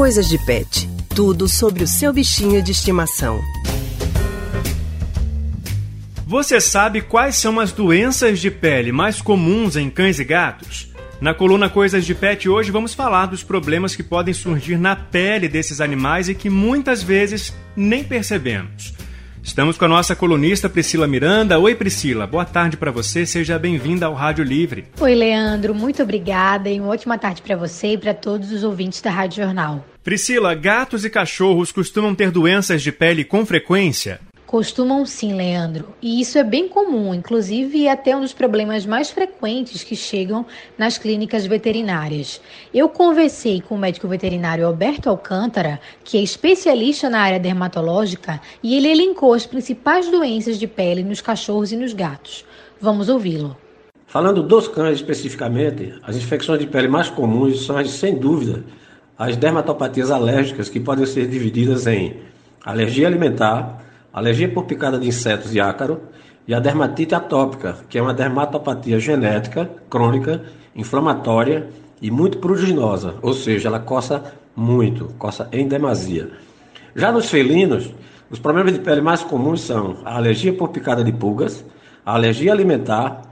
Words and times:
Coisas 0.00 0.30
de 0.30 0.38
Pet. 0.38 0.88
Tudo 1.14 1.46
sobre 1.46 1.84
o 1.84 1.86
seu 1.86 2.10
bichinho 2.10 2.62
de 2.62 2.72
estimação. 2.72 3.38
Você 6.26 6.58
sabe 6.58 7.02
quais 7.02 7.36
são 7.36 7.60
as 7.60 7.70
doenças 7.70 8.40
de 8.40 8.50
pele 8.50 8.92
mais 8.92 9.20
comuns 9.20 9.76
em 9.76 9.90
cães 9.90 10.18
e 10.18 10.24
gatos? 10.24 10.90
Na 11.20 11.34
coluna 11.34 11.68
Coisas 11.68 12.06
de 12.06 12.14
Pet 12.14 12.48
hoje 12.48 12.70
vamos 12.70 12.94
falar 12.94 13.26
dos 13.26 13.42
problemas 13.42 13.94
que 13.94 14.02
podem 14.02 14.32
surgir 14.32 14.78
na 14.78 14.96
pele 14.96 15.48
desses 15.48 15.82
animais 15.82 16.30
e 16.30 16.34
que 16.34 16.48
muitas 16.48 17.02
vezes 17.02 17.54
nem 17.76 18.02
percebemos. 18.02 18.94
Estamos 19.42 19.78
com 19.78 19.86
a 19.86 19.88
nossa 19.88 20.14
colunista 20.14 20.68
Priscila 20.68 21.06
Miranda. 21.06 21.58
Oi, 21.58 21.74
Priscila. 21.74 22.26
Boa 22.26 22.44
tarde 22.44 22.76
para 22.76 22.90
você. 22.90 23.24
Seja 23.24 23.58
bem-vinda 23.58 24.06
ao 24.06 24.14
Rádio 24.14 24.44
Livre. 24.44 24.84
Oi, 25.00 25.14
Leandro. 25.14 25.74
Muito 25.74 26.02
obrigada 26.02 26.68
e 26.68 26.78
uma 26.78 26.90
ótima 26.90 27.18
tarde 27.18 27.42
para 27.42 27.56
você 27.56 27.94
e 27.94 27.98
para 27.98 28.14
todos 28.14 28.52
os 28.52 28.62
ouvintes 28.62 29.00
da 29.00 29.10
Rádio 29.10 29.42
Jornal. 29.42 29.84
Priscila, 30.04 30.54
gatos 30.54 31.04
e 31.04 31.10
cachorros 31.10 31.72
costumam 31.72 32.14
ter 32.14 32.30
doenças 32.30 32.82
de 32.82 32.92
pele 32.92 33.24
com 33.24 33.44
frequência? 33.44 34.20
Costumam 34.50 35.06
sim, 35.06 35.32
Leandro. 35.32 35.94
E 36.02 36.20
isso 36.20 36.36
é 36.36 36.42
bem 36.42 36.66
comum, 36.66 37.14
inclusive 37.14 37.86
é 37.86 37.92
até 37.92 38.16
um 38.16 38.20
dos 38.20 38.32
problemas 38.32 38.84
mais 38.84 39.08
frequentes 39.08 39.84
que 39.84 39.94
chegam 39.94 40.44
nas 40.76 40.98
clínicas 40.98 41.46
veterinárias. 41.46 42.40
Eu 42.74 42.88
conversei 42.88 43.60
com 43.60 43.76
o 43.76 43.78
médico 43.78 44.08
veterinário 44.08 44.66
Alberto 44.66 45.08
Alcântara, 45.08 45.78
que 46.02 46.18
é 46.18 46.20
especialista 46.20 47.08
na 47.08 47.20
área 47.20 47.38
dermatológica, 47.38 48.40
e 48.60 48.76
ele 48.76 48.88
elencou 48.88 49.34
as 49.34 49.46
principais 49.46 50.10
doenças 50.10 50.58
de 50.58 50.66
pele 50.66 51.04
nos 51.04 51.20
cachorros 51.20 51.70
e 51.70 51.76
nos 51.76 51.92
gatos. 51.92 52.44
Vamos 52.80 53.08
ouvi-lo. 53.08 53.56
Falando 54.08 54.42
dos 54.42 54.66
cães 54.66 54.96
especificamente, 54.96 55.94
as 56.02 56.16
infecções 56.16 56.58
de 56.58 56.66
pele 56.66 56.88
mais 56.88 57.08
comuns 57.08 57.66
são, 57.66 57.84
sem 57.84 58.16
dúvida, 58.16 58.64
as 59.16 59.36
dermatopatias 59.36 60.10
alérgicas, 60.10 60.68
que 60.68 60.80
podem 60.80 61.06
ser 61.06 61.28
divididas 61.28 61.86
em 61.86 62.16
alergia 62.64 63.06
alimentar 63.06 63.88
alergia 64.12 64.48
por 64.48 64.64
picada 64.64 64.98
de 64.98 65.06
insetos 65.08 65.54
e 65.54 65.60
ácaro, 65.60 66.00
e 66.46 66.54
a 66.54 66.60
dermatite 66.60 67.14
atópica, 67.14 67.76
que 67.88 67.98
é 67.98 68.02
uma 68.02 68.14
dermatopatia 68.14 68.98
genética, 68.98 69.70
crônica, 69.88 70.42
inflamatória 70.74 71.68
e 72.02 72.10
muito 72.10 72.38
pruriginosa, 72.38 73.16
ou 73.22 73.32
seja, 73.32 73.68
ela 73.68 73.78
coça 73.78 74.34
muito, 74.56 75.14
coça 75.18 75.48
em 75.52 75.68
demasia. 75.68 76.30
Já 76.94 77.12
nos 77.12 77.30
felinos, 77.30 77.94
os 78.30 78.38
problemas 78.38 78.72
de 78.72 78.80
pele 78.80 79.00
mais 79.00 79.22
comuns 79.22 79.60
são 79.60 79.98
a 80.04 80.16
alergia 80.16 80.52
por 80.52 80.70
picada 80.70 81.04
de 81.04 81.12
pulgas, 81.12 81.64
a 82.04 82.14
alergia 82.14 82.52
alimentar, 82.52 83.22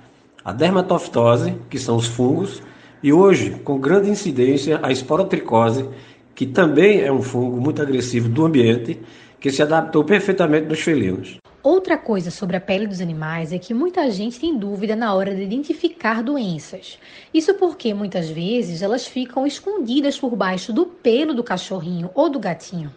a 0.44 0.52
dermatofitose, 0.52 1.56
que 1.68 1.78
são 1.78 1.96
os 1.96 2.06
fungos, 2.06 2.62
e 3.02 3.12
hoje, 3.12 3.50
com 3.64 3.78
grande 3.78 4.10
incidência, 4.10 4.80
a 4.82 4.90
esporotricose, 4.90 5.88
que 6.34 6.46
também 6.46 7.00
é 7.00 7.12
um 7.12 7.22
fungo 7.22 7.60
muito 7.60 7.82
agressivo 7.82 8.28
do 8.28 8.44
ambiente 8.44 9.00
que 9.40 9.50
se 9.50 9.62
adaptou 9.62 10.04
perfeitamente 10.04 10.66
nos 10.66 10.80
felinos. 10.80 11.38
Outra 11.62 11.98
coisa 11.98 12.30
sobre 12.30 12.56
a 12.56 12.60
pele 12.60 12.86
dos 12.86 13.00
animais 13.00 13.52
é 13.52 13.58
que 13.58 13.74
muita 13.74 14.10
gente 14.10 14.40
tem 14.40 14.56
dúvida 14.56 14.96
na 14.96 15.12
hora 15.12 15.34
de 15.34 15.42
identificar 15.42 16.22
doenças. 16.22 16.98
Isso 17.32 17.54
porque 17.54 17.92
muitas 17.92 18.28
vezes 18.30 18.80
elas 18.80 19.06
ficam 19.06 19.46
escondidas 19.46 20.18
por 20.18 20.34
baixo 20.34 20.72
do 20.72 20.86
pelo 20.86 21.34
do 21.34 21.44
cachorrinho 21.44 22.10
ou 22.14 22.30
do 22.30 22.38
gatinho 22.38 22.92